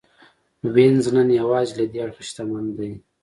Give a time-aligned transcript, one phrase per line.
[0.73, 2.91] وینز نن یوازې له دې اړخه شتمن دی